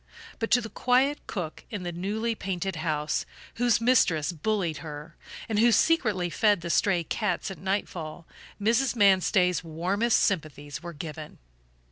[0.39, 3.23] But to the quiet cook in the newly painted house,
[3.57, 5.15] whose mistress bullied her,
[5.47, 8.25] and who secretly fed the stray cats at nightfall,
[8.59, 8.95] Mrs.
[8.95, 11.37] Manstey's warmest sympathies were given.